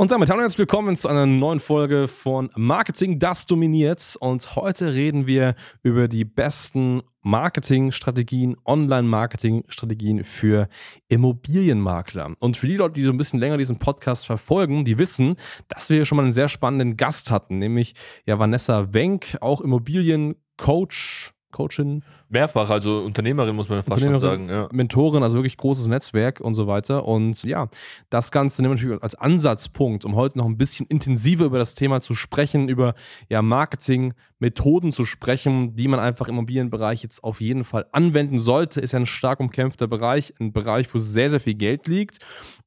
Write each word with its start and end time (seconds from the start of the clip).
Und 0.00 0.12
damit 0.12 0.30
hallo 0.30 0.38
und 0.38 0.42
herzlich 0.44 0.60
willkommen 0.60 0.94
zu 0.94 1.08
einer 1.08 1.26
neuen 1.26 1.58
Folge 1.58 2.06
von 2.06 2.50
Marketing, 2.54 3.18
das 3.18 3.46
dominiert. 3.46 4.16
Und 4.20 4.54
heute 4.54 4.94
reden 4.94 5.26
wir 5.26 5.56
über 5.82 6.06
die 6.06 6.24
besten 6.24 7.02
Marketingstrategien, 7.22 8.56
Online-Marketing-Strategien 8.64 10.22
für 10.22 10.68
Immobilienmakler. 11.08 12.36
Und 12.38 12.56
für 12.56 12.68
die 12.68 12.76
Leute, 12.76 12.94
die 12.94 13.06
so 13.06 13.10
ein 13.10 13.18
bisschen 13.18 13.40
länger 13.40 13.58
diesen 13.58 13.80
Podcast 13.80 14.24
verfolgen, 14.24 14.84
die 14.84 14.98
wissen, 14.98 15.34
dass 15.66 15.90
wir 15.90 15.96
hier 15.96 16.04
schon 16.04 16.14
mal 16.14 16.22
einen 16.22 16.32
sehr 16.32 16.48
spannenden 16.48 16.96
Gast 16.96 17.32
hatten, 17.32 17.58
nämlich 17.58 17.94
ja 18.24 18.38
Vanessa 18.38 18.92
Wenk, 18.92 19.38
auch 19.40 19.60
Immobiliencoach, 19.60 21.32
Coachin. 21.50 22.04
Mehrfach, 22.30 22.68
also 22.68 23.00
Unternehmerin 23.00 23.56
muss 23.56 23.68
man 23.68 23.82
fast 23.82 24.02
schon 24.02 24.18
sagen. 24.20 24.48
Ja. 24.48 24.68
Mentorin, 24.70 25.22
also 25.22 25.36
wirklich 25.36 25.56
großes 25.56 25.86
Netzwerk 25.86 26.40
und 26.40 26.54
so 26.54 26.66
weiter. 26.66 27.06
Und 27.06 27.42
ja, 27.44 27.68
das 28.10 28.30
Ganze 28.30 28.60
nehmen 28.60 28.72
wir 28.72 28.76
natürlich 28.76 29.02
als 29.02 29.14
Ansatzpunkt, 29.14 30.04
um 30.04 30.14
heute 30.14 30.36
noch 30.36 30.44
ein 30.44 30.58
bisschen 30.58 30.86
intensiver 30.86 31.46
über 31.46 31.58
das 31.58 31.74
Thema 31.74 32.00
zu 32.00 32.14
sprechen, 32.14 32.68
über 32.68 32.94
ja, 33.30 33.40
Marketing-Methoden 33.40 34.92
zu 34.92 35.06
sprechen, 35.06 35.74
die 35.74 35.88
man 35.88 36.00
einfach 36.00 36.28
im 36.28 36.34
Immobilienbereich 36.34 37.02
jetzt 37.02 37.24
auf 37.24 37.40
jeden 37.40 37.64
Fall 37.64 37.86
anwenden 37.92 38.38
sollte. 38.38 38.80
Ist 38.80 38.92
ja 38.92 38.98
ein 38.98 39.06
stark 39.06 39.40
umkämpfter 39.40 39.86
Bereich, 39.86 40.34
ein 40.38 40.52
Bereich, 40.52 40.92
wo 40.92 40.98
sehr, 40.98 41.30
sehr 41.30 41.40
viel 41.40 41.54
Geld 41.54 41.88
liegt 41.88 42.18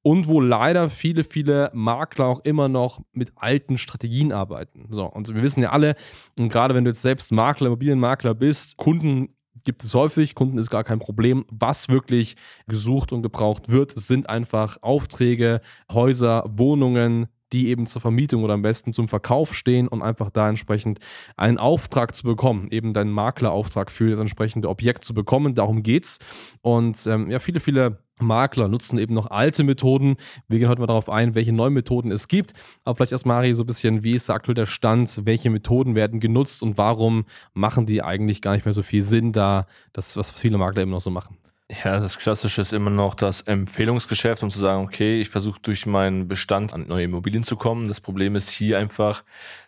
und 0.02 0.28
wo 0.28 0.42
leider 0.42 0.90
viele, 0.90 1.24
viele 1.24 1.70
Makler 1.74 2.26
auch 2.26 2.40
immer 2.40 2.68
noch 2.68 3.02
mit 3.14 3.34
alten 3.36 3.78
Strategien 3.78 4.32
arbeiten. 4.32 4.88
So, 4.90 5.06
und 5.06 5.34
wir 5.34 5.44
wissen 5.44 5.62
ja 5.62 5.70
alle, 5.70 5.96
und 6.40 6.50
gerade 6.50 6.74
wenn 6.74 6.84
du 6.84 6.90
jetzt 6.90 7.04
selbst 7.04 7.32
Makler, 7.32 7.68
Immobilienmakler 7.68 8.34
bist, 8.34 8.78
Kunden 8.78 9.30
gibt 9.64 9.84
es 9.84 9.94
häufig, 9.94 10.36
Kunden 10.36 10.58
ist 10.58 10.70
gar 10.70 10.84
kein 10.84 11.00
Problem. 11.00 11.46
Was 11.50 11.90
wirklich 11.90 12.36
gesucht 12.68 13.12
und 13.12 13.22
gebraucht 13.22 13.70
wird, 13.70 13.98
sind 13.98 14.30
einfach 14.30 14.78
Aufträge, 14.82 15.62
Häuser, 15.92 16.44
Wohnungen, 16.48 17.28
die 17.54 17.68
eben 17.70 17.86
zur 17.86 18.02
Vermietung 18.02 18.44
oder 18.44 18.54
am 18.54 18.62
besten 18.62 18.94
zum 18.94 19.08
Verkauf 19.08 19.54
stehen 19.54 19.88
und 19.88 20.02
einfach 20.02 20.30
da 20.30 20.48
entsprechend 20.48 21.00
einen 21.36 21.58
Auftrag 21.58 22.16
zu 22.16 22.24
bekommen, 22.24 22.70
eben 22.72 22.94
deinen 22.94 23.12
Maklerauftrag 23.12 23.92
für 23.92 24.10
das 24.10 24.20
entsprechende 24.20 24.70
Objekt 24.70 25.04
zu 25.04 25.14
bekommen. 25.14 25.56
Darum 25.56 25.84
geht's. 25.84 26.20
Und 26.62 27.06
ähm, 27.08 27.30
ja, 27.30 27.40
viele, 27.40 27.60
viele 27.60 28.04
Makler 28.22 28.68
nutzen 28.68 28.98
eben 28.98 29.14
noch 29.14 29.30
alte 29.30 29.64
Methoden. 29.64 30.16
Wir 30.48 30.60
gehen 30.60 30.70
heute 30.70 30.82
mal 30.82 30.88
darauf 30.88 31.10
ein, 31.10 31.36
welche 31.36 31.54
neuen 31.54 31.74
Methoden 31.74 32.12
es 32.12 32.28
gibt. 32.28 32.54
Aber 32.84 32.96
vielleicht 32.96 33.12
erst, 33.12 33.26
Mari, 33.26 33.54
so 33.54 33.64
ein 33.64 33.68
bisschen, 33.68 34.04
wie 34.04 34.14
ist 34.14 34.30
da 34.30 34.34
aktuell 34.34 34.56
der 34.56 34.66
Stand? 34.66 35.26
Welche 35.26 35.50
Methoden 35.50 35.96
werden 35.96 36.20
genutzt 36.20 36.64
und 36.64 36.78
warum 36.78 37.26
machen 37.54 37.86
die 37.86 38.02
eigentlich 38.02 38.42
gar 38.42 38.54
nicht 38.54 38.66
mehr 38.66 38.74
so 38.74 38.84
viel 38.84 39.02
Sinn, 39.02 39.32
da 39.32 39.66
das, 39.94 40.16
was 40.18 40.32
viele 40.32 40.58
Makler 40.58 40.84
eben 40.84 40.92
noch 40.92 41.02
so 41.02 41.10
machen? 41.10 41.38
Ja, 41.72 42.02
das 42.02 42.18
Klassische 42.18 42.62
ist 42.62 42.74
immer 42.74 42.90
noch 42.90 43.14
das 43.14 43.42
Empfehlungsgeschäft, 43.44 44.44
um 44.44 44.50
zu 44.50 44.60
sagen, 44.60 44.84
okay, 44.84 45.22
ich 45.22 45.30
versuche 45.30 45.60
durch 45.62 45.86
meinen 45.86 46.28
Bestand 46.28 46.74
an 46.74 46.88
neue 46.88 47.06
Immobilien 47.06 47.44
zu 47.44 47.56
kommen. 47.56 47.88
Das 47.88 48.02
Problem 48.02 48.36
ist 48.36 48.50
hier 48.50 48.78
einfach, 48.78 49.24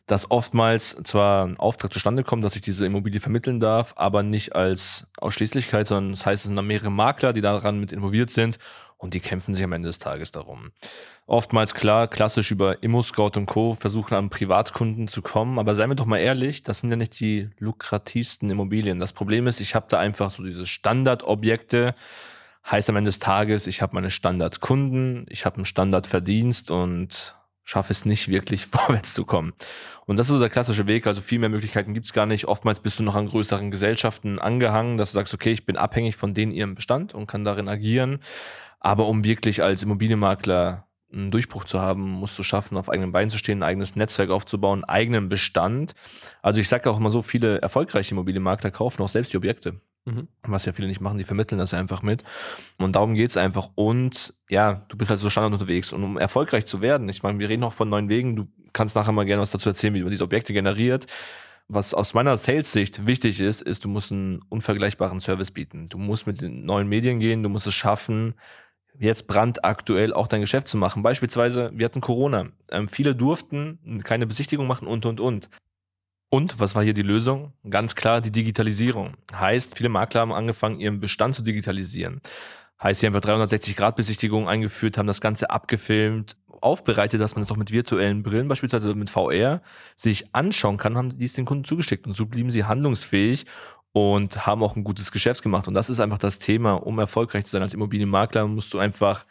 dass 0.05 0.29
oftmals 0.29 0.97
zwar 1.05 1.45
ein 1.45 1.57
Auftrag 1.57 1.93
zustande 1.93 2.23
kommt, 2.23 2.43
dass 2.43 2.57
ich 2.57 2.61
diese 2.61 2.85
Immobilie 2.85 3.21
vermitteln 3.21 3.61
darf, 3.61 3.93
aber 3.95 4.21
nicht 4.21 4.53
als 4.53 5.07
Ausschließlichkeit, 5.17 5.87
sondern 5.87 6.11
das 6.11 6.25
heißt, 6.25 6.43
es 6.43 6.51
sind 6.53 6.67
mehrere 6.67 6.91
Makler, 6.91 7.31
die 7.31 7.41
daran 7.41 7.79
mit 7.79 7.93
involviert 7.93 8.31
sind 8.31 8.59
und 9.03 9.13
die 9.13 9.19
kämpfen 9.19 9.53
sich 9.53 9.63
am 9.65 9.73
Ende 9.73 9.87
des 9.87 9.99
Tages 9.99 10.31
darum. 10.31 10.71
Oftmals 11.25 11.73
klar, 11.73 12.07
klassisch 12.07 12.51
über 12.51 12.81
Immo-Scout 12.83 13.31
und 13.35 13.47
Co. 13.47 13.75
versuchen 13.75 14.13
an 14.13 14.29
Privatkunden 14.29 15.09
zu 15.09 15.21
kommen, 15.21 15.59
aber 15.59 15.75
seien 15.75 15.89
wir 15.89 15.95
doch 15.95 16.05
mal 16.05 16.19
ehrlich, 16.19 16.63
das 16.63 16.79
sind 16.79 16.89
ja 16.89 16.95
nicht 16.95 17.19
die 17.19 17.49
lukrativsten 17.59 18.49
Immobilien. 18.49 18.99
Das 18.99 19.11
Problem 19.11 19.45
ist, 19.45 19.59
ich 19.59 19.75
habe 19.75 19.87
da 19.89 19.99
einfach 19.99 20.31
so 20.31 20.41
diese 20.41 20.65
Standardobjekte, 20.65 21.95
heißt 22.71 22.89
am 22.89 22.95
Ende 22.95 23.09
des 23.09 23.19
Tages, 23.19 23.67
ich 23.67 23.81
habe 23.81 23.93
meine 23.93 24.09
Standardkunden, 24.09 25.25
ich 25.27 25.45
habe 25.45 25.57
einen 25.57 25.65
Standardverdienst 25.65 26.71
und 26.71 27.35
schaffe 27.65 27.91
es 27.91 28.05
nicht 28.05 28.29
wirklich 28.29 28.65
vorwärts 28.67 29.13
zu 29.13 29.25
kommen. 29.25 29.53
Und 30.05 30.17
das 30.17 30.27
ist 30.27 30.33
so 30.33 30.39
der 30.39 30.49
klassische 30.49 30.87
Weg, 30.87 31.07
also 31.07 31.21
viel 31.21 31.39
mehr 31.39 31.49
Möglichkeiten 31.49 31.93
gibt's 31.93 32.13
gar 32.13 32.25
nicht. 32.25 32.47
Oftmals 32.47 32.79
bist 32.79 32.99
du 32.99 33.03
noch 33.03 33.15
an 33.15 33.27
größeren 33.27 33.71
Gesellschaften 33.71 34.39
angehangen, 34.39 34.97
dass 34.97 35.11
du 35.11 35.15
sagst, 35.15 35.33
okay, 35.33 35.51
ich 35.51 35.65
bin 35.65 35.77
abhängig 35.77 36.15
von 36.15 36.33
denen 36.33 36.51
ihrem 36.51 36.75
Bestand 36.75 37.13
und 37.13 37.27
kann 37.27 37.43
darin 37.43 37.69
agieren. 37.69 38.19
Aber 38.83 39.07
um 39.07 39.23
wirklich 39.23 39.63
als 39.63 39.81
Immobilienmakler 39.81 40.87
einen 41.11 41.31
Durchbruch 41.31 41.63
zu 41.63 41.79
haben, 41.79 42.09
musst 42.09 42.37
du 42.37 42.43
schaffen, 42.43 42.77
auf 42.77 42.89
eigenen 42.89 43.11
Beinen 43.11 43.29
zu 43.29 43.37
stehen, 43.37 43.59
ein 43.59 43.63
eigenes 43.63 43.95
Netzwerk 43.95 44.29
aufzubauen, 44.29 44.83
eigenen 44.83 45.29
Bestand. 45.29 45.95
Also 46.41 46.59
ich 46.59 46.67
sage 46.67 46.89
auch 46.89 46.97
immer 46.97 47.11
so, 47.11 47.21
viele 47.21 47.61
erfolgreiche 47.61 48.11
Immobilienmakler 48.11 48.71
kaufen 48.71 49.01
auch 49.01 49.09
selbst 49.09 49.31
die 49.33 49.37
Objekte. 49.37 49.79
Mhm. 50.05 50.27
Was 50.41 50.65
ja 50.65 50.73
viele 50.73 50.89
nicht 50.89 50.99
machen, 50.99 51.17
die 51.17 51.23
vermitteln 51.23 51.59
das 51.59 51.73
einfach 51.73 52.01
mit. 52.01 52.23
Und 52.77 52.95
darum 52.95 53.13
geht's 53.13 53.37
einfach. 53.37 53.69
Und 53.75 54.33
ja, 54.49 54.85
du 54.89 54.97
bist 54.97 55.09
halt 55.09 55.19
so 55.19 55.29
Standard 55.29 55.53
unterwegs. 55.53 55.93
Und 55.93 56.03
um 56.03 56.17
erfolgreich 56.17 56.65
zu 56.65 56.81
werden, 56.81 57.07
ich 57.07 57.23
meine, 57.23 57.39
wir 57.39 57.47
reden 57.47 57.63
auch 57.63 57.73
von 57.73 57.89
neuen 57.89 58.09
Wegen, 58.09 58.35
du 58.35 58.47
kannst 58.73 58.95
nachher 58.95 59.13
mal 59.13 59.25
gerne 59.25 59.41
was 59.41 59.51
dazu 59.51 59.69
erzählen, 59.69 59.93
wie 59.93 60.01
man 60.01 60.11
diese 60.11 60.23
Objekte 60.25 60.51
generiert. 60.51 61.05
Was 61.69 61.93
aus 61.93 62.13
meiner 62.13 62.35
Sales-Sicht 62.35 63.05
wichtig 63.05 63.39
ist, 63.39 63.61
ist, 63.61 63.85
du 63.85 63.87
musst 63.87 64.11
einen 64.11 64.41
unvergleichbaren 64.49 65.21
Service 65.21 65.51
bieten. 65.51 65.85
Du 65.87 65.97
musst 65.97 66.27
mit 66.27 66.41
den 66.41 66.65
neuen 66.65 66.89
Medien 66.89 67.21
gehen, 67.21 67.41
du 67.41 67.47
musst 67.47 67.67
es 67.67 67.73
schaffen, 67.73 68.33
jetzt 68.99 69.27
brandaktuell 69.27 70.13
auch 70.13 70.27
dein 70.27 70.41
Geschäft 70.41 70.67
zu 70.67 70.77
machen. 70.77 71.03
Beispielsweise, 71.03 71.71
wir 71.73 71.85
hatten 71.85 72.01
Corona. 72.01 72.47
Ähm, 72.71 72.87
viele 72.87 73.15
durften 73.15 74.03
keine 74.03 74.27
Besichtigung 74.27 74.67
machen 74.67 74.87
und, 74.87 75.05
und, 75.05 75.19
und. 75.19 75.49
Und 76.29 76.59
was 76.59 76.73
war 76.73 76.83
hier 76.83 76.95
die 76.95 77.03
Lösung? 77.03 77.53
Ganz 77.69 77.95
klar 77.95 78.19
die 78.19 78.31
Digitalisierung. 78.31 79.13
Heißt, 79.35 79.77
viele 79.77 79.89
Makler 79.89 80.21
haben 80.21 80.33
angefangen, 80.33 80.79
ihren 80.79 80.99
Bestand 80.99 81.35
zu 81.35 81.43
digitalisieren. 81.43 82.21
Heißt, 82.81 82.99
sie 82.99 83.05
haben 83.05 83.15
einfach 83.15 83.29
360-Grad-Besichtigungen 83.29 84.47
eingeführt, 84.47 84.97
haben 84.97 85.07
das 85.07 85.21
Ganze 85.21 85.51
abgefilmt, 85.51 86.37
aufbereitet, 86.59 87.21
dass 87.21 87.35
man 87.35 87.43
es 87.43 87.51
auch 87.51 87.57
mit 87.57 87.71
virtuellen 87.71 88.23
Brillen, 88.23 88.47
beispielsweise 88.47 88.95
mit 88.95 89.09
VR, 89.09 89.61
sich 89.95 90.33
anschauen 90.33 90.77
kann, 90.77 90.97
haben 90.97 91.17
die 91.17 91.25
es 91.25 91.33
den 91.33 91.45
Kunden 91.45 91.65
zugesteckt. 91.65 92.07
Und 92.07 92.13
so 92.13 92.25
blieben 92.25 92.49
sie 92.49 92.63
handlungsfähig 92.63 93.45
und 93.93 94.45
haben 94.45 94.63
auch 94.63 94.75
ein 94.75 94.83
gutes 94.83 95.11
Geschäft 95.11 95.43
gemacht. 95.43 95.67
Und 95.67 95.75
das 95.75 95.89
ist 95.89 95.99
einfach 95.99 96.17
das 96.17 96.39
Thema. 96.39 96.73
Um 96.73 96.99
erfolgreich 96.99 97.45
zu 97.45 97.51
sein 97.51 97.61
als 97.61 97.73
Immobilienmakler, 97.73 98.47
musst 98.47 98.73
du 98.73 98.79
einfach 98.79 99.25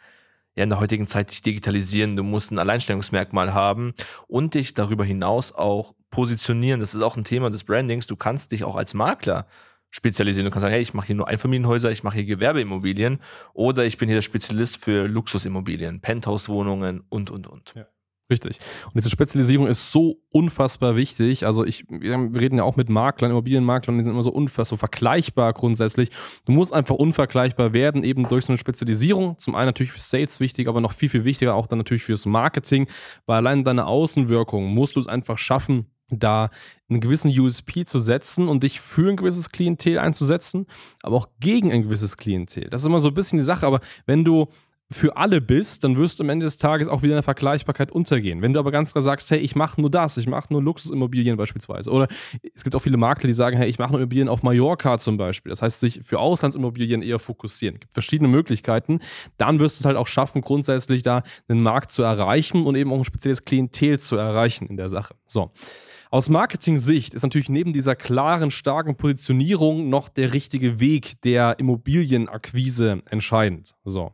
ja, 0.55 0.63
in 0.63 0.69
der 0.69 0.79
heutigen 0.79 1.07
Zeit 1.07 1.31
dich 1.31 1.41
digitalisieren. 1.41 2.15
Du 2.15 2.23
musst 2.23 2.51
ein 2.51 2.59
Alleinstellungsmerkmal 2.59 3.53
haben 3.53 3.93
und 4.27 4.53
dich 4.53 4.73
darüber 4.73 5.03
hinaus 5.03 5.51
auch 5.51 5.93
positionieren. 6.11 6.79
Das 6.79 6.95
ist 6.95 7.01
auch 7.01 7.17
ein 7.17 7.23
Thema 7.25 7.49
des 7.49 7.65
Brandings. 7.65 8.07
Du 8.07 8.15
kannst 8.15 8.51
dich 8.51 8.63
auch 8.63 8.75
als 8.75 8.93
Makler 8.93 9.47
spezialisieren. 9.89 10.45
Du 10.45 10.51
kannst 10.51 10.63
sagen, 10.63 10.73
hey, 10.73 10.81
ich 10.81 10.93
mache 10.93 11.07
hier 11.07 11.15
nur 11.15 11.27
Einfamilienhäuser, 11.27 11.91
ich 11.91 12.03
mache 12.03 12.15
hier 12.15 12.25
Gewerbeimmobilien 12.25 13.19
oder 13.53 13.85
ich 13.85 13.97
bin 13.97 14.07
hier 14.07 14.17
der 14.17 14.21
Spezialist 14.23 14.77
für 14.77 15.07
Luxusimmobilien, 15.07 16.01
Penthouse-Wohnungen 16.01 17.03
und, 17.09 17.29
und, 17.29 17.47
und. 17.47 17.73
Ja. 17.75 17.85
Richtig. 18.29 18.57
Und 18.85 18.95
diese 18.95 19.09
Spezialisierung 19.09 19.67
ist 19.67 19.91
so 19.91 20.17
unfassbar 20.29 20.95
wichtig. 20.95 21.45
Also 21.45 21.65
ich, 21.65 21.85
wir 21.89 22.17
reden 22.33 22.57
ja 22.57 22.63
auch 22.63 22.77
mit 22.77 22.89
Maklern, 22.89 23.31
Immobilienmaklern, 23.31 23.97
die 23.97 24.03
sind 24.03 24.13
immer 24.13 24.23
so 24.23 24.31
unfassbar 24.31 24.65
so 24.65 24.77
vergleichbar 24.77 25.51
grundsätzlich. 25.53 26.09
Du 26.45 26.53
musst 26.53 26.73
einfach 26.73 26.95
unvergleichbar 26.95 27.73
werden, 27.73 28.03
eben 28.03 28.27
durch 28.27 28.45
so 28.45 28.53
eine 28.53 28.57
Spezialisierung. 28.57 29.37
Zum 29.37 29.55
einen 29.55 29.67
natürlich 29.67 29.91
für 29.91 29.99
Sales 29.99 30.39
wichtig, 30.39 30.67
aber 30.69 30.79
noch 30.79 30.93
viel, 30.93 31.09
viel 31.09 31.25
wichtiger 31.25 31.53
auch 31.53 31.67
dann 31.67 31.79
natürlich 31.79 32.03
fürs 32.03 32.25
Marketing, 32.25 32.87
weil 33.25 33.37
allein 33.37 33.65
deine 33.65 33.87
Außenwirkung 33.87 34.73
musst 34.73 34.95
du 34.95 35.01
es 35.01 35.07
einfach 35.07 35.37
schaffen, 35.37 35.87
da 36.09 36.49
einen 36.89 37.01
gewissen 37.01 37.37
USP 37.37 37.85
zu 37.85 37.99
setzen 37.99 38.47
und 38.47 38.63
dich 38.63 38.79
für 38.79 39.09
ein 39.09 39.17
gewisses 39.17 39.49
Klientel 39.49 39.99
einzusetzen, 39.99 40.67
aber 41.01 41.17
auch 41.17 41.27
gegen 41.39 41.71
ein 41.71 41.83
gewisses 41.83 42.17
Klientel. 42.17 42.69
Das 42.69 42.81
ist 42.81 42.87
immer 42.87 42.99
so 42.99 43.09
ein 43.09 43.13
bisschen 43.13 43.37
die 43.37 43.43
Sache, 43.43 43.65
aber 43.67 43.81
wenn 44.05 44.23
du 44.23 44.47
für 44.93 45.17
alle 45.17 45.41
bist, 45.41 45.83
dann 45.83 45.97
wirst 45.97 46.19
du 46.19 46.23
am 46.23 46.29
Ende 46.29 46.45
des 46.45 46.57
Tages 46.57 46.87
auch 46.87 47.01
wieder 47.01 47.13
in 47.13 47.17
der 47.17 47.23
Vergleichbarkeit 47.23 47.91
untergehen. 47.91 48.41
Wenn 48.41 48.53
du 48.53 48.59
aber 48.59 48.71
ganz 48.71 48.91
klar 48.91 49.01
sagst, 49.01 49.29
hey, 49.31 49.39
ich 49.39 49.55
mache 49.55 49.81
nur 49.81 49.89
das, 49.89 50.17
ich 50.17 50.27
mache 50.27 50.51
nur 50.51 50.61
Luxusimmobilien 50.61 51.35
beispielsweise. 51.37 51.91
Oder 51.91 52.07
es 52.53 52.63
gibt 52.63 52.75
auch 52.75 52.81
viele 52.81 52.97
Makler, 52.97 53.27
die 53.27 53.33
sagen, 53.33 53.57
hey, 53.57 53.67
ich 53.69 53.79
mache 53.79 53.91
nur 53.91 53.99
Immobilien 53.99 54.29
auf 54.29 54.43
Mallorca 54.43 54.97
zum 54.97 55.17
Beispiel. 55.17 55.49
Das 55.49 55.61
heißt, 55.61 55.79
sich 55.79 56.01
für 56.03 56.19
Auslandsimmobilien 56.19 57.01
eher 57.01 57.19
fokussieren. 57.19 57.75
Es 57.75 57.81
gibt 57.81 57.93
verschiedene 57.93 58.29
Möglichkeiten. 58.29 58.99
Dann 59.37 59.59
wirst 59.59 59.79
du 59.79 59.81
es 59.81 59.85
halt 59.85 59.97
auch 59.97 60.07
schaffen, 60.07 60.41
grundsätzlich 60.41 61.03
da 61.03 61.23
einen 61.47 61.63
Markt 61.63 61.91
zu 61.91 62.03
erreichen 62.03 62.65
und 62.65 62.75
eben 62.75 62.91
auch 62.93 62.99
ein 62.99 63.05
spezielles 63.05 63.45
Klientel 63.45 63.99
zu 63.99 64.15
erreichen 64.15 64.67
in 64.67 64.77
der 64.77 64.89
Sache. 64.89 65.15
So. 65.25 65.51
Aus 66.13 66.29
Marketing-Sicht 66.29 67.15
ist 67.15 67.23
natürlich 67.23 67.49
neben 67.49 67.73
dieser 67.73 67.95
klaren, 67.95 68.51
starken 68.51 68.95
Positionierung 68.95 69.89
noch 69.89 70.09
der 70.09 70.31
richtige 70.31 70.79
Weg 70.79 71.19
der 71.23 71.57
Immobilienakquise 71.57 73.01
entscheidend. 73.09 73.73
So. 73.83 74.11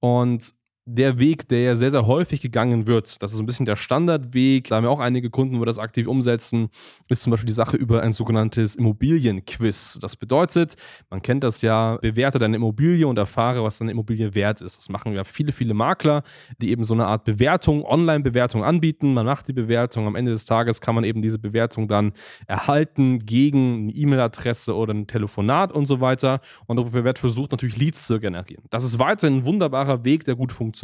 Und 0.00 0.54
der 0.90 1.18
Weg, 1.18 1.48
der 1.48 1.60
ja 1.60 1.76
sehr, 1.76 1.90
sehr 1.90 2.06
häufig 2.06 2.40
gegangen 2.40 2.86
wird. 2.86 3.22
Das 3.22 3.32
ist 3.32 3.36
so 3.36 3.42
ein 3.42 3.46
bisschen 3.46 3.66
der 3.66 3.76
Standardweg. 3.76 4.68
Da 4.68 4.76
haben 4.76 4.84
wir 4.84 4.90
auch 4.90 5.00
einige 5.00 5.28
Kunden, 5.28 5.60
wo 5.60 5.64
das 5.66 5.78
aktiv 5.78 6.06
umsetzen. 6.06 6.70
Ist 7.08 7.22
zum 7.22 7.30
Beispiel 7.30 7.46
die 7.46 7.52
Sache 7.52 7.76
über 7.76 8.02
ein 8.02 8.14
sogenanntes 8.14 8.74
Immobilienquiz. 8.74 9.98
Das 10.00 10.16
bedeutet, 10.16 10.76
man 11.10 11.20
kennt 11.20 11.44
das 11.44 11.60
ja, 11.60 11.98
bewerte 11.98 12.38
deine 12.38 12.56
Immobilie 12.56 13.06
und 13.06 13.18
erfahre, 13.18 13.62
was 13.62 13.78
deine 13.78 13.90
Immobilie 13.90 14.34
wert 14.34 14.62
ist. 14.62 14.78
Das 14.78 14.88
machen 14.88 15.12
ja 15.12 15.24
viele, 15.24 15.52
viele 15.52 15.74
Makler, 15.74 16.22
die 16.62 16.70
eben 16.70 16.84
so 16.84 16.94
eine 16.94 17.06
Art 17.06 17.24
Bewertung, 17.24 17.84
Online-Bewertung 17.84 18.64
anbieten. 18.64 19.12
Man 19.12 19.26
macht 19.26 19.46
die 19.48 19.52
Bewertung. 19.52 20.06
Am 20.06 20.16
Ende 20.16 20.30
des 20.30 20.46
Tages 20.46 20.80
kann 20.80 20.94
man 20.94 21.04
eben 21.04 21.20
diese 21.20 21.38
Bewertung 21.38 21.86
dann 21.86 22.12
erhalten 22.46 23.18
gegen 23.26 23.82
eine 23.82 23.92
E-Mail-Adresse 23.92 24.74
oder 24.74 24.94
ein 24.94 25.06
Telefonat 25.06 25.70
und 25.70 25.84
so 25.84 26.00
weiter. 26.00 26.40
Und 26.66 26.78
dafür 26.78 27.04
wird 27.04 27.18
versucht, 27.18 27.52
natürlich 27.52 27.76
Leads 27.76 28.06
zu 28.06 28.18
generieren. 28.18 28.64
Das 28.70 28.84
ist 28.84 28.98
weiterhin 28.98 29.38
ein 29.38 29.44
wunderbarer 29.44 30.04
Weg, 30.06 30.24
der 30.24 30.34
gut 30.34 30.50
funktioniert. 30.50 30.77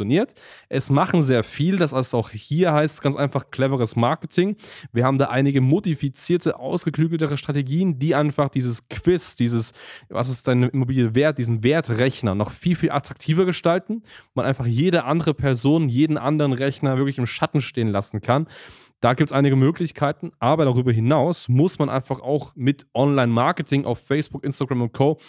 Es 0.69 0.89
machen 0.89 1.21
sehr 1.21 1.43
viel. 1.43 1.77
Das 1.77 1.93
heißt, 1.93 2.13
auch 2.15 2.29
hier 2.29 2.73
heißt 2.73 2.95
es 2.95 3.01
ganz 3.01 3.15
einfach 3.15 3.51
cleveres 3.51 3.95
Marketing. 3.95 4.55
Wir 4.91 5.05
haben 5.05 5.17
da 5.17 5.25
einige 5.25 5.61
modifizierte, 5.61 6.59
ausgeklügeltere 6.59 7.37
Strategien, 7.37 7.99
die 7.99 8.15
einfach 8.15 8.49
dieses 8.49 8.87
Quiz, 8.89 9.35
dieses, 9.35 9.73
was 10.09 10.29
ist 10.29 10.47
deine 10.47 10.67
Immobilie 10.67 11.15
wert, 11.15 11.37
diesen 11.37 11.63
Wertrechner 11.63 12.35
noch 12.35 12.51
viel, 12.51 12.75
viel 12.75 12.91
attraktiver 12.91 13.45
gestalten. 13.45 14.03
Man 14.33 14.45
einfach 14.45 14.65
jede 14.65 15.05
andere 15.05 15.33
Person, 15.33 15.89
jeden 15.89 16.17
anderen 16.17 16.53
Rechner 16.53 16.97
wirklich 16.97 17.17
im 17.17 17.25
Schatten 17.25 17.61
stehen 17.61 17.87
lassen 17.87 18.21
kann. 18.21 18.47
Da 19.01 19.13
gibt 19.13 19.29
es 19.29 19.35
einige 19.35 19.55
Möglichkeiten, 19.55 20.31
aber 20.39 20.65
darüber 20.65 20.91
hinaus 20.91 21.47
muss 21.47 21.77
man 21.77 21.89
einfach 21.89 22.21
auch 22.21 22.53
mit 22.55 22.87
Online-Marketing 22.93 23.85
auf 23.85 23.99
Facebook, 23.99 24.43
Instagram 24.43 24.81
und 24.81 24.93
Co. 24.93 25.19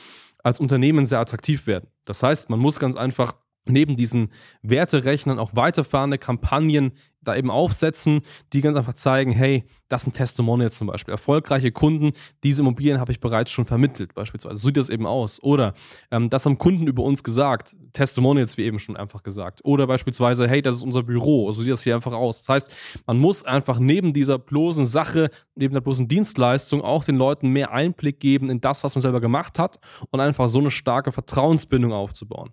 als 0.43 0.61
Unternehmen 0.61 1.05
sehr 1.05 1.21
attraktiv 1.21 1.67
werden. 1.67 1.91
Das 2.05 2.23
heißt, 2.23 2.49
man 2.49 2.59
muss 2.61 2.79
ganz 2.79 2.97
einfach 2.97 3.35
neben 3.69 3.97
diesen 3.97 4.31
Werterechnern 4.63 5.39
auch 5.39 5.55
weiterfahrende 5.55 6.19
Kampagnen 6.19 6.93
da 7.27 7.37
eben 7.37 7.51
aufsetzen, 7.51 8.21
die 8.53 8.61
ganz 8.61 8.77
einfach 8.77 8.95
zeigen, 8.95 9.33
hey, 9.33 9.65
das 9.89 10.03
sind 10.03 10.15
Testimonials 10.15 10.79
zum 10.79 10.89
Beispiel. 10.89 11.13
Erfolgreiche 11.13 11.71
Kunden, 11.71 12.13
diese 12.43 12.63
Immobilien 12.63 12.99
habe 12.99 13.13
ich 13.13 13.21
bereits 13.21 13.51
schon 13.51 13.65
vermittelt, 13.65 14.15
beispielsweise. 14.15 14.57
So 14.57 14.69
sieht 14.69 14.77
das 14.77 14.89
eben 14.89 15.07
aus. 15.07 15.43
Oder 15.43 15.75
ähm, 16.11 16.29
das 16.31 16.45
haben 16.45 16.59
Kunden 16.59 16.87
über 16.87 17.03
uns 17.03 17.23
gesagt. 17.23 17.77
Testimonials, 17.93 18.57
wie 18.57 18.63
eben 18.63 18.79
schon 18.79 18.97
einfach 18.97 19.23
gesagt. 19.23 19.61
Oder 19.65 19.87
beispielsweise, 19.87 20.49
hey, 20.49 20.61
das 20.63 20.77
ist 20.77 20.83
unser 20.83 21.03
Büro. 21.03 21.53
So 21.53 21.63
sieht 21.63 21.73
das 21.73 21.83
hier 21.83 21.95
einfach 21.95 22.13
aus. 22.13 22.39
Das 22.45 22.49
heißt, 22.49 22.71
man 23.07 23.19
muss 23.19 23.45
einfach 23.45 23.79
neben 23.79 24.13
dieser 24.13 24.39
bloßen 24.39 24.87
Sache, 24.87 25.31
neben 25.55 25.75
der 25.75 25.81
bloßen 25.81 26.09
Dienstleistung 26.09 26.83
auch 26.83 27.05
den 27.05 27.17
Leuten 27.17 27.51
mehr 27.51 27.73
Einblick 27.73 28.19
geben 28.21 28.51
in 28.51 28.61
das, 28.61 28.83
was 28.83 28.95
man 28.95 29.03
selber 29.03 29.21
gemacht 29.21 29.59
hat 29.59 29.79
und 30.11 30.21
einfach 30.21 30.49
so 30.49 30.59
eine 30.59 30.71
starke 30.71 31.13
Vertrauensbindung 31.13 31.93
aufzubauen. 31.93 32.51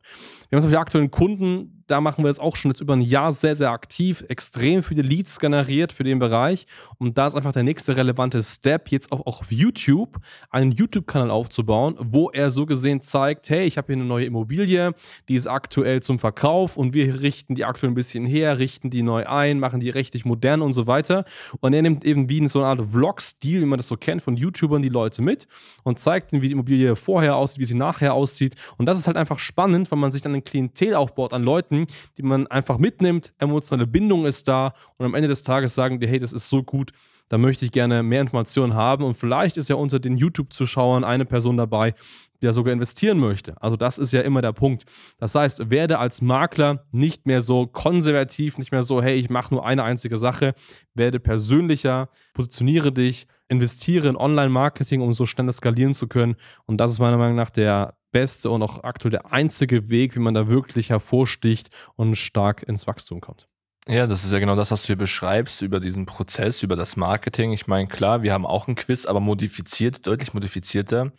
Wir 0.50 0.58
haben 0.58 0.62
zum 0.62 0.70
Beispiel 0.70 0.78
aktuellen 0.78 1.12
Kunden, 1.12 1.83
da 1.88 2.02
machen 2.02 2.24
wir 2.24 2.30
das 2.30 2.40
auch 2.40 2.56
schon 2.56 2.72
jetzt 2.72 2.82
über 2.82 2.94
ein 2.94 3.02
Jahr 3.02 3.32
sehr, 3.32 3.56
sehr 3.56 3.72
aktiv, 3.72 4.24
extrem 4.28 4.84
viele 4.84 5.02
Leads 5.02 5.40
generiert 5.40 5.94
für 5.94 6.04
den 6.04 6.20
Bereich. 6.20 6.66
Und 6.98 7.18
da 7.18 7.28
ist 7.28 7.36
einfach 7.36 7.52
der 7.52 7.64
nächste 7.64 7.96
relevante 7.96 8.42
Step, 8.42 8.90
jetzt 8.90 9.12
auch, 9.12 9.26
auch 9.26 9.42
auf 9.42 9.52
YouTube 9.52 10.18
einen 10.50 10.72
YouTube-Kanal 10.72 11.32
aufzubauen, 11.32 11.96
wo 12.00 12.30
er 12.30 12.50
so 12.50 12.66
gesehen 12.66 13.02
zeigt, 13.02 13.50
hey, 13.50 13.66
ich 13.66 13.78
habe 13.78 13.88
hier 13.88 13.96
eine 13.96 14.06
neue 14.06 14.26
Immobilie, 14.26 14.94
die 15.28 15.36
ist 15.36 15.48
aktuell 15.48 16.02
zum 16.02 16.20
Verkauf 16.20 16.78
und 16.78 16.94
wir 16.94 17.22
richten 17.22 17.56
die 17.56 17.66
aktuell 17.66 17.92
ein 17.92 17.96
bisschen 17.96 18.26
her, 18.26 18.60
richten 18.60 18.90
die 18.90 19.02
neu 19.02 19.26
ein, 19.26 19.60
machen 19.60 19.80
die 19.80 19.90
richtig 19.90 20.26
modern 20.26 20.62
und 20.62 20.74
so 20.74 20.88
weiter. 20.88 21.26
Und 21.60 21.74
er 21.74 21.82
nimmt 21.82 22.06
eben 22.06 22.30
wie 22.30 22.38
in 22.38 22.48
so 22.48 22.60
eine 22.60 22.68
Art 22.70 22.92
Vlog-Stil, 22.92 23.62
wie 23.62 23.66
man 23.66 23.78
das 23.78 23.88
so 23.88 23.98
kennt, 23.98 24.22
von 24.22 24.38
YouTubern 24.38 24.82
die 24.82 24.90
Leute 24.90 25.22
mit 25.22 25.48
und 25.84 26.00
zeigt 26.00 26.34
ihnen, 26.34 26.42
wie 26.42 26.48
die 26.48 26.54
Immobilie 26.54 26.96
vorher 26.96 27.36
aussieht, 27.36 27.60
wie 27.60 27.66
sie 27.66 27.76
nachher 27.76 28.14
aussieht. 28.14 28.56
Und 28.78 28.86
das 28.86 28.98
ist 29.00 29.08
halt 29.08 29.18
einfach 29.18 29.40
spannend, 29.40 29.92
weil 29.92 30.00
man 30.00 30.12
sich 30.12 30.22
dann 30.22 30.34
ein 30.34 30.44
Klientel 30.44 30.96
aufbaut 30.96 31.34
an 31.34 31.44
Leuten, 31.44 31.83
Die 32.18 32.24
man 32.24 32.48
einfach 32.48 32.78
mitnimmt. 32.78 33.34
Emotionale 33.40 33.88
Bindung 33.88 34.26
ist 34.26 34.48
da 34.48 34.74
und 34.98 35.06
am 35.06 35.14
Ende 35.16 35.28
des 35.28 35.44
Tages 35.44 35.76
sagen 35.76 36.00
die, 36.00 36.08
hey, 36.08 36.20
das 36.20 36.34
ist 36.34 36.50
so 36.50 36.64
gut, 36.64 36.92
da 37.30 37.38
möchte 37.38 37.66
ich 37.66 37.72
gerne 37.72 38.04
mehr 38.04 38.22
Informationen 38.22 38.76
haben. 38.76 39.04
Und 39.04 39.16
vielleicht 39.16 39.58
ist 39.58 39.70
ja 39.70 39.76
unter 39.76 40.00
den 40.00 40.18
YouTube-Zuschauern 40.18 41.04
eine 41.04 41.26
Person 41.26 41.58
dabei, 41.58 41.96
der 42.42 42.54
sogar 42.54 42.74
investieren 42.74 43.20
möchte. 43.20 43.60
Also 43.62 43.78
das 43.78 43.98
ist 43.98 44.12
ja 44.12 44.22
immer 44.22 44.42
der 44.42 44.52
Punkt. 44.52 44.84
Das 45.18 45.34
heißt, 45.34 45.70
werde 45.70 46.00
als 46.00 46.22
Makler 46.22 46.86
nicht 46.92 47.26
mehr 47.26 47.42
so 47.42 47.66
konservativ, 47.66 48.58
nicht 48.58 48.72
mehr 48.72 48.84
so, 48.84 49.02
hey, 49.02 49.16
ich 49.16 49.30
mache 49.30 49.54
nur 49.54 49.66
eine 49.66 49.84
einzige 49.84 50.18
Sache, 50.18 50.54
werde 50.94 51.20
persönlicher, 51.20 52.10
positioniere 52.34 52.92
dich, 52.92 53.28
investiere 53.48 54.10
in 54.10 54.18
Online-Marketing, 54.18 55.02
um 55.02 55.14
so 55.14 55.26
schnell 55.26 55.52
skalieren 55.52 55.94
zu 55.94 56.08
können. 56.08 56.36
Und 56.66 56.78
das 56.78 56.92
ist 56.92 57.00
meiner 57.00 57.18
Meinung 57.18 57.36
nach 57.36 57.50
der 57.50 57.96
beste 58.14 58.50
und 58.50 58.64
auch 58.64 58.86
aktuell 58.86 59.12
der 59.12 59.34
einzige 59.34 59.90
Weg, 59.90 60.16
wie 60.16 60.20
man 60.20 60.34
da 60.34 60.48
wirklich 60.48 60.90
hervorsticht 60.90 61.70
und 61.98 62.16
stark 62.16 62.64
ins 62.64 62.88
Wachstum 62.88 63.20
kommt. 63.20 63.50
Ja, 63.88 64.08
das 64.08 64.24
ist 64.24 64.32
ja 64.32 64.40
genau 64.40 64.56
das, 64.56 64.72
was 64.72 64.84
du 64.84 64.88
hier 64.88 64.96
beschreibst 64.96 65.62
über 65.62 65.82
diesen 65.82 66.06
Prozess, 66.06 66.64
über 66.64 66.78
das 66.78 66.96
Marketing. 66.96 67.52
Ich 67.52 67.68
meine, 67.68 67.88
klar, 67.88 68.24
wir 68.24 68.32
haben 68.32 68.46
auch 68.46 68.70
ein 68.70 68.76
Quiz, 68.76 69.06
aber 69.06 69.20
modifiziert, 69.20 70.08
deutlich 70.08 70.34
modifizierter. 70.34 71.12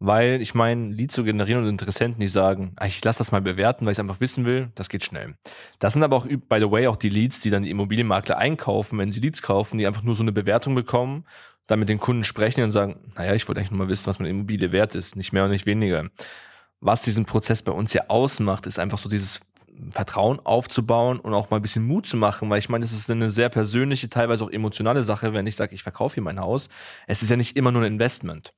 Weil 0.00 0.42
ich 0.42 0.54
meine, 0.54 0.92
Leads 0.92 1.14
zu 1.14 1.24
generieren 1.24 1.62
und 1.62 1.68
Interessenten, 1.70 2.20
die 2.20 2.26
sagen, 2.26 2.74
ah, 2.76 2.86
ich 2.86 3.02
lasse 3.02 3.18
das 3.18 3.32
mal 3.32 3.40
bewerten, 3.40 3.86
weil 3.86 3.92
ich 3.92 3.96
es 3.96 4.00
einfach 4.00 4.20
wissen 4.20 4.44
will, 4.44 4.70
das 4.74 4.90
geht 4.90 5.02
schnell. 5.02 5.36
Das 5.78 5.94
sind 5.94 6.02
aber 6.02 6.16
auch, 6.16 6.26
by 6.26 6.58
the 6.58 6.70
way, 6.70 6.88
auch 6.88 6.96
die 6.96 7.08
Leads, 7.08 7.40
die 7.40 7.48
dann 7.48 7.62
die 7.62 7.70
Immobilienmakler 7.70 8.36
einkaufen, 8.36 8.98
wenn 8.98 9.12
sie 9.12 9.20
Leads 9.20 9.40
kaufen, 9.40 9.78
die 9.78 9.86
einfach 9.86 10.02
nur 10.02 10.14
so 10.14 10.22
eine 10.22 10.32
Bewertung 10.32 10.74
bekommen 10.74 11.24
dann 11.66 11.78
mit 11.78 11.88
den 11.88 11.98
Kunden 11.98 12.24
sprechen 12.24 12.62
und 12.62 12.70
sagen, 12.70 12.96
naja, 13.16 13.34
ich 13.34 13.48
wollte 13.48 13.60
eigentlich 13.60 13.70
nur 13.70 13.84
mal 13.84 13.88
wissen, 13.88 14.06
was 14.06 14.18
meine 14.18 14.30
Immobilie 14.30 14.72
wert 14.72 14.94
ist, 14.94 15.16
nicht 15.16 15.32
mehr 15.32 15.44
und 15.44 15.50
nicht 15.50 15.66
weniger. 15.66 16.08
Was 16.80 17.02
diesen 17.02 17.24
Prozess 17.24 17.62
bei 17.62 17.72
uns 17.72 17.92
ja 17.92 18.04
ausmacht, 18.08 18.66
ist 18.66 18.78
einfach 18.78 18.98
so 18.98 19.08
dieses 19.08 19.40
Vertrauen 19.90 20.38
aufzubauen 20.40 21.18
und 21.18 21.34
auch 21.34 21.50
mal 21.50 21.56
ein 21.56 21.62
bisschen 21.62 21.86
Mut 21.86 22.06
zu 22.06 22.16
machen, 22.16 22.48
weil 22.48 22.58
ich 22.58 22.68
meine, 22.68 22.84
es 22.84 22.92
ist 22.92 23.10
eine 23.10 23.30
sehr 23.30 23.48
persönliche, 23.48 24.08
teilweise 24.08 24.44
auch 24.44 24.50
emotionale 24.50 25.02
Sache, 25.02 25.32
wenn 25.32 25.46
ich 25.46 25.56
sage, 25.56 25.74
ich 25.74 25.82
verkaufe 25.82 26.14
hier 26.14 26.22
mein 26.22 26.40
Haus. 26.40 26.68
Es 27.06 27.22
ist 27.22 27.30
ja 27.30 27.36
nicht 27.36 27.56
immer 27.56 27.72
nur 27.72 27.82
ein 27.82 27.94
Investment. 27.94 28.54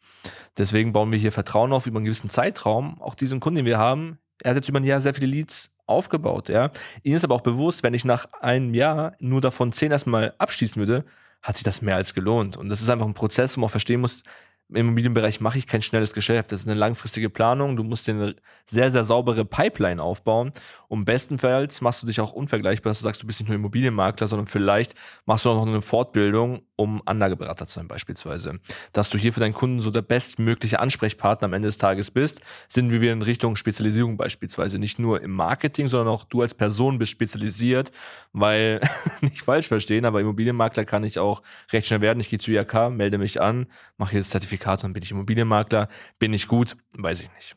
Deswegen 0.59 0.93
bauen 0.93 1.11
wir 1.13 1.19
hier 1.19 1.33
Vertrauen 1.33 1.73
auf 1.73 1.87
über 1.87 1.99
einen 1.99 2.05
gewissen 2.05 2.29
Zeitraum. 2.29 3.01
Auch 3.01 3.15
diesen 3.15 3.41
Kunden, 3.41 3.59
den 3.59 3.67
wir 3.67 3.79
haben, 3.79 4.19
er 4.43 4.51
hat 4.51 4.57
jetzt 4.57 4.69
über 4.69 4.81
ein 4.81 4.85
Jahr 4.85 5.01
sehr 5.01 5.15
viele 5.15 5.29
Leads 5.29 5.76
aufgebaut, 5.87 6.49
ja. 6.49 6.71
Ihnen 7.03 7.17
ist 7.17 7.25
aber 7.25 7.35
auch 7.35 7.41
bewusst, 7.43 7.83
wenn 7.83 7.95
ich 7.95 8.05
nach 8.05 8.27
einem 8.41 8.75
Jahr 8.75 9.15
nur 9.21 9.41
davon 9.41 9.73
zehn 9.73 9.93
erstmal 9.93 10.35
abschließen 10.39 10.77
würde, 10.81 11.05
hat 11.43 11.57
sich 11.57 11.65
das 11.65 11.83
mehr 11.83 11.97
als 11.97 12.15
gelohnt. 12.15 12.57
Und 12.57 12.69
das 12.69 12.83
ist 12.83 12.89
einfach 12.89 13.07
ein 13.07 13.15
Prozess, 13.15 13.57
wo 13.57 13.61
man 13.61 13.69
auch 13.69 13.73
verstehen 13.73 14.01
muss, 14.01 14.23
im 14.69 14.77
Immobilienbereich 14.77 15.41
mache 15.41 15.59
ich 15.59 15.69
kein 15.69 15.81
schnelles 15.81 16.13
Geschäft. 16.13 16.51
Das 16.51 16.61
ist 16.61 16.67
eine 16.67 16.79
langfristige 16.79 17.31
Planung. 17.31 17.77
Du 17.77 17.85
musst 17.85 18.09
dir 18.09 18.15
eine 18.15 18.37
sehr, 18.65 18.91
sehr 18.91 19.05
saubere 19.05 19.45
Pipeline 19.45 20.03
aufbauen. 20.03 20.51
Und 20.89 21.05
bestenfalls 21.05 21.81
machst 21.81 22.03
du 22.03 22.07
dich 22.07 22.21
auch 22.21 22.33
unvergleichbar, 22.33 22.91
dass 22.91 22.99
du 22.99 23.05
sagst, 23.05 23.23
du 23.23 23.29
bist 23.29 23.39
nicht 23.39 23.49
nur 23.49 23.55
Immobilienmakler, 23.55 24.27
sondern 24.27 24.49
vielleicht 24.49 24.95
machst 25.25 25.45
du 25.45 25.51
auch 25.51 25.55
noch 25.55 25.67
eine 25.67 25.83
Fortbildung, 25.83 26.63
um 26.75 27.01
Anlageberater 27.05 27.69
zu 27.69 27.75
sein 27.75 27.87
beispielsweise. 27.87 28.59
Dass 28.93 29.09
du 29.09 29.19
hier 29.19 29.33
für 29.33 29.39
deinen 29.39 29.55
Kunden 29.55 29.81
so 29.81 29.93
der 29.93 30.03
bestmögliche 30.03 30.81
Ansprechpartner 30.81 31.47
am 31.47 31.53
Ende 31.53 31.69
des 31.69 31.79
Tages 31.79 32.11
bist, 32.11 32.41
sind 32.67 32.91
wir 32.91 33.13
in 33.13 33.23
Richtung 33.23 33.55
Spezialisierung 33.55 34.17
beispielsweise. 34.17 34.81
Nicht 34.81 34.99
nur 34.99 35.23
im 35.23 35.31
Marketing, 35.31 35.87
sondern 35.87 36.13
auch 36.13 36.25
du 36.25 36.43
als 36.43 36.55
Person 36.55 36.99
bist 36.99 37.13
spezialisiert, 37.13 37.93
weil, 38.33 38.81
nicht 39.21 39.43
falsch 39.43 39.69
verstehen, 39.69 40.05
aber 40.05 40.21
Immobilienmakler 40.21 40.85
kann 40.85 41.05
ich 41.05 41.21
auch 41.21 41.43
recht 41.73 41.87
schnell 41.87 42.01
werden. 42.01 42.19
Ich 42.19 42.31
gehe 42.31 42.41
zu 42.41 42.51
IHK, 42.51 42.91
melde 42.91 43.19
mich 43.19 43.41
an, 43.41 43.67
mache 43.97 44.11
hier 44.11 44.21
das 44.21 44.31
Zertifikat 44.31 44.56
und 44.65 44.93
bin 44.93 45.03
ich 45.03 45.11
Immobilienmakler. 45.11 45.89
Bin 46.19 46.33
ich 46.33 46.49
gut? 46.49 46.77
Weiß 46.95 47.21
ich 47.21 47.31
nicht. 47.33 47.57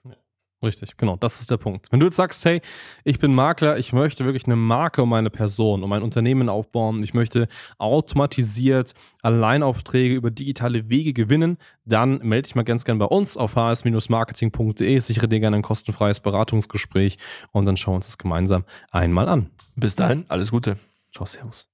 Richtig, 0.62 0.98
genau, 0.98 1.16
das 1.16 1.40
ist 1.40 1.50
der 1.50 1.58
Punkt. 1.58 1.88
Wenn 1.90 2.02
du 2.02 2.06
jetzt 2.06 2.18
sagst, 2.18 2.44
hey, 2.44 2.62
ich 3.06 3.18
bin 3.18 3.34
Makler, 3.34 3.78
ich 3.78 3.94
möchte 3.94 4.26
wirklich 4.26 4.46
eine 4.46 4.58
Marke 4.58 5.04
um 5.04 5.10
meine 5.10 5.30
Person, 5.30 5.84
um 5.84 5.90
mein 5.90 6.04
Unternehmen 6.04 6.50
aufbauen, 6.50 7.02
ich 7.02 7.14
möchte 7.14 7.48
automatisiert 7.78 8.94
Alleinaufträge 9.22 10.16
über 10.16 10.32
digitale 10.32 10.90
Wege 10.90 11.14
gewinnen, 11.14 11.58
dann 11.86 12.18
melde 12.18 12.44
dich 12.44 12.56
mal 12.56 12.64
ganz 12.64 12.84
gern 12.84 13.00
bei 13.00 13.06
uns 13.06 13.38
auf 13.38 13.56
hs-marketing.de, 13.56 15.00
sichere 15.00 15.30
dir 15.30 15.40
gerne 15.40 15.56
ein 15.56 15.62
kostenfreies 15.62 16.20
Beratungsgespräch 16.20 17.18
und 17.52 17.66
dann 17.66 17.78
schauen 17.78 17.94
wir 17.94 17.98
uns 17.98 18.08
das 18.08 18.18
gemeinsam 18.18 18.66
einmal 18.92 19.30
an. 19.30 19.52
Bis 19.78 19.96
dahin, 19.96 20.26
alles 20.28 20.52
Gute. 20.52 20.78
Ciao, 21.14 21.26
Servus. 21.26 21.70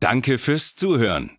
Danke 0.00 0.38
fürs 0.38 0.74
Zuhören. 0.74 1.38